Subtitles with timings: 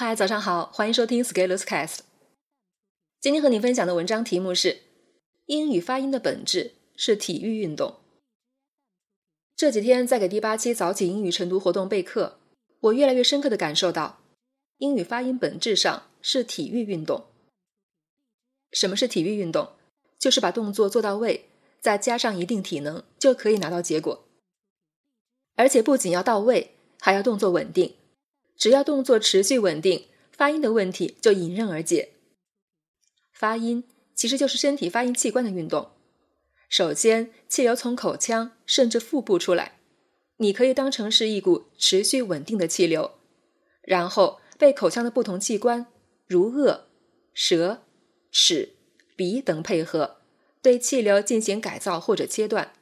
[0.00, 2.02] 嗨，早上好，欢迎收听 Scaleus Cast。
[3.20, 4.82] 今天和你分享的文章题目是：
[5.46, 7.96] 英语发音的本质是体育运动。
[9.56, 12.38] 这几天在给第八期早起英语晨读活动备课，
[12.78, 14.20] 我越来越深刻的感受到，
[14.76, 17.24] 英语发音本质上是体育运动。
[18.70, 19.72] 什么是体育运动？
[20.16, 21.48] 就是把动作做到位，
[21.80, 24.24] 再加上一定体能，就可以拿到结果。
[25.56, 27.96] 而且不仅要到位，还要动作稳定。
[28.58, 32.10] 只要动作持续稳定，发音的问题就迎刃而解。
[33.32, 33.84] 发音
[34.16, 35.92] 其实就是身体发音器官的运动。
[36.68, 39.78] 首先，气流从口腔甚至腹部出来，
[40.38, 43.12] 你可以当成是一股持续稳定的气流，
[43.82, 45.86] 然后被口腔的不同器官，
[46.26, 46.80] 如颚、
[47.32, 47.84] 舌、
[48.32, 48.74] 齿、
[49.14, 50.16] 鼻等配合，
[50.60, 52.72] 对气流进行改造或者切断。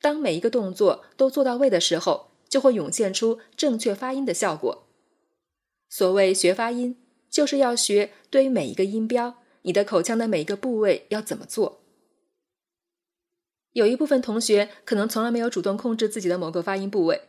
[0.00, 4.85] 当每一个动作都做到位的时候，就会涌现出正确发音的效果。
[5.88, 6.96] 所谓学发音，
[7.30, 11.82] 就是要学对于每一个音标，你的口腔的每一个部位要怎么做。
[13.72, 17.22] 有一部分同学可能从来没有主动控制自己的某个发音部位，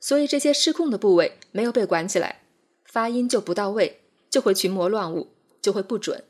[0.00, 2.42] 所以这些失控的部位没有被管起来，
[2.84, 5.28] 发音就不到位，就会群魔乱舞，
[5.60, 6.24] 就会不准。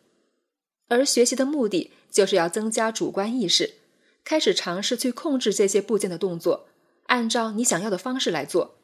[0.89, 3.77] 而学习的目的就是要增加主观意识，
[4.25, 6.67] 开始尝试去控制这些部件的动作，
[7.07, 8.77] 按照你想要的方式来做，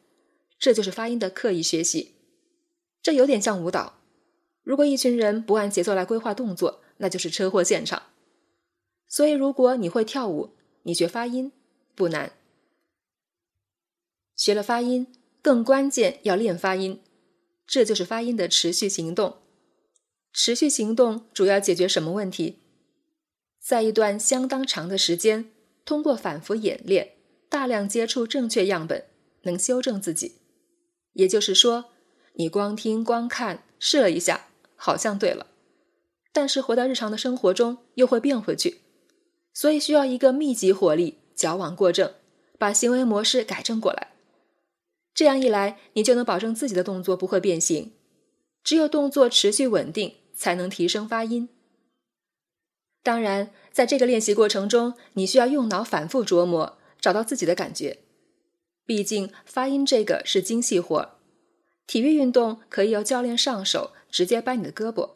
[0.59, 2.15] 这就是发音的刻意学习。
[3.01, 4.01] 这有点像舞蹈，
[4.63, 8.03] 如果一群人不按节奏来规划动作，那就是车祸现场。
[9.07, 10.51] 所以，如果你会跳舞，
[10.83, 11.53] 你学发音
[11.95, 12.33] 不难。
[14.37, 15.07] 学了发音，
[15.41, 17.01] 更关键要练发音，
[17.67, 19.39] 这就是发音的持续行动。
[20.33, 22.59] 持续行动主要解决什么问题？
[23.61, 25.51] 在一段相当长的时间，
[25.85, 27.15] 通过反复演练，
[27.49, 29.07] 大量接触正确样本，
[29.43, 30.41] 能修正自己。
[31.15, 31.93] 也就是说。
[32.39, 35.49] 你光听光看试了一下，好像对了，
[36.33, 38.83] 但是回到日常的生活中又会变回去，
[39.53, 42.15] 所以需要一个密集火力，矫枉过正，
[42.57, 44.13] 把行为模式改正过来。
[45.13, 47.93] 这样一来，你就能保证自己的动作不会变形。
[48.63, 51.49] 只有动作持续稳定，才能提升发音。
[53.03, 57.99] 当然，在这个练习过程中，你需要用脑反复琢磨，找到自己的感觉。
[58.87, 61.18] 毕竟发音这个是精细活。
[61.89, 65.13] 体育运动可以由教练上手直接掰你的胳膊，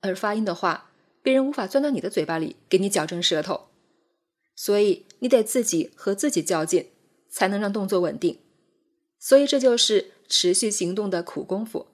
[0.00, 0.90] 而发音的话，
[1.22, 3.68] 别人无法钻到你的嘴巴里给你矫正舌头，
[4.54, 6.90] 所以你得自己和自己较劲，
[7.30, 8.38] 才能让动作稳定。
[9.18, 11.86] 所以这就是持续行动的苦功夫。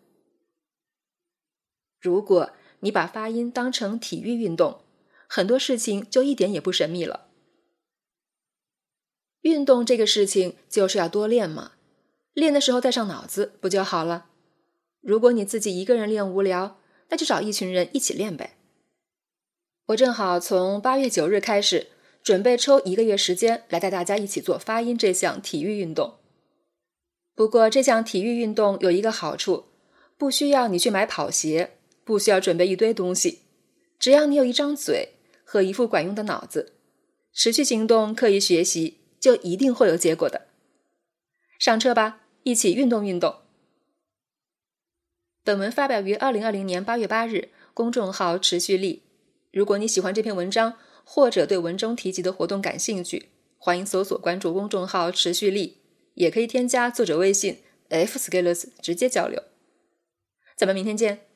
[2.00, 2.50] 如果
[2.80, 4.80] 你把发音当成体育运动，
[5.28, 7.28] 很多事情就一点也不神秘了。
[9.42, 11.74] 运动这个事情就是要多练嘛。
[12.40, 14.26] 练的时候带上脑子不就好了？
[15.00, 16.80] 如果你自己一个人练无聊，
[17.10, 18.56] 那就找一群人一起练呗。
[19.86, 21.88] 我正好从八月九日开始，
[22.22, 26.14] 准备抽一个月时间来带大家一起做发音这项体育运动。
[27.34, 29.66] 不过这项体育运动有一个好处，
[30.16, 33.40] 不需要你去买跑鞋，不需要准备一堆东西，
[33.98, 35.14] 只要你有一张嘴
[35.44, 36.74] 和一副管用的脑子，
[37.32, 40.48] 持续行动、刻意学习，就一定会有结果的。
[41.58, 43.36] 上车吧，一起运动运动。
[45.42, 49.02] 本文发表于二零二零年八月八日，公众号持续力。
[49.52, 55.78] 如果你喜欢这篇文章，或者对文中提及的活动感兴趣，欢迎搜索关注公众号持续力，
[56.14, 59.42] 也可以添加作者微信 f_skiles 直接交流。
[60.56, 61.29] 咱们明天见。